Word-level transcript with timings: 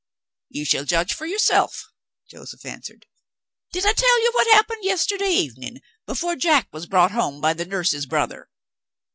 "You 0.49 0.65
shall 0.65 0.83
judge 0.83 1.13
for 1.13 1.27
yourself," 1.27 1.85
Joseph 2.27 2.65
answered. 2.65 3.05
"Did 3.71 3.85
I 3.85 3.93
tell 3.93 4.19
you 4.23 4.31
what 4.33 4.47
happened 4.51 4.83
yesterday 4.83 5.29
evening, 5.29 5.79
before 6.07 6.35
Jack 6.35 6.69
was 6.73 6.87
brought 6.87 7.11
home 7.11 7.39
by 7.39 7.53
the 7.53 7.65
nurse's 7.65 8.07
brother? 8.07 8.49